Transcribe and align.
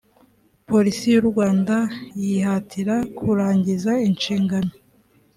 polisi 0.69 1.05
y 1.13 1.17
u 1.21 1.25
rwanda 1.29 1.75
yihatira 2.21 2.95
kurangiza 3.17 3.91
inshingano 4.07 4.71